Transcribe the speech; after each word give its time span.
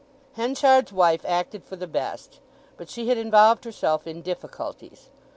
Henchard's 0.33 0.91
wife 0.91 1.23
acted 1.27 1.63
for 1.63 1.75
the 1.75 1.85
best, 1.85 2.39
but 2.75 2.89
she 2.89 3.09
had 3.09 3.19
involved 3.19 3.65
herself 3.65 4.07
in 4.07 4.23
difficulties. 4.23 5.11